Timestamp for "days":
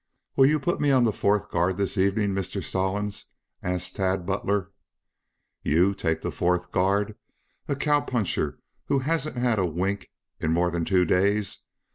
11.05-11.65